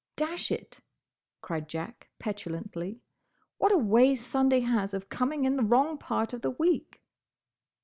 "Dash 0.15 0.51
it!" 0.51 0.79
cried 1.41 1.69
Jack, 1.69 2.09
petulantly. 2.17 3.01
"What 3.59 3.71
a 3.71 3.77
way 3.77 4.15
Sunday 4.15 4.61
has 4.61 4.95
of 4.95 5.09
coming 5.09 5.45
in 5.45 5.57
the 5.57 5.63
wrong 5.63 5.99
part 5.99 6.33
of 6.33 6.41
the 6.41 6.49
week!" 6.49 7.03